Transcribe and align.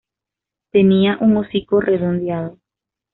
Tenía 0.71 1.19
un 1.21 1.37
hocico 1.37 1.79
redondeado. 1.79 2.57